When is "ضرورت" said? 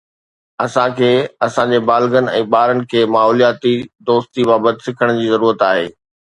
5.37-5.67